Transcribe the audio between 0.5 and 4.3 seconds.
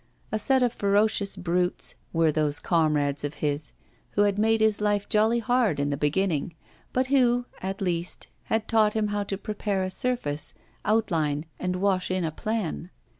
of ferocious brutes, were those comrades of his, who